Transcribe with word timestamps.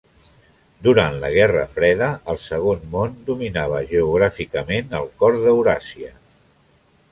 Durant 0.85 1.19
la 1.23 1.29
Guerra 1.35 1.65
freda, 1.73 2.07
el 2.33 2.39
Segon 2.47 2.81
Món 2.97 3.13
dominava 3.29 3.83
geogràficament 3.93 4.99
el 5.03 5.15
cor 5.23 5.41
d'Euràsia. 5.47 6.13